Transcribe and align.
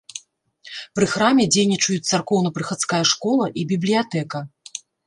Пры 0.99 1.05
храме 1.13 1.45
дзейнічаюць 1.57 1.99
царкоўна-прыхадская 2.11 3.03
школа 3.15 3.45
і 3.59 3.71
бібліятэка. 3.75 4.39